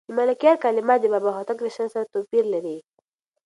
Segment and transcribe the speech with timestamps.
[0.07, 2.77] د ملکیار کلمات د بابا هوتک له شعر سره توپیر لري.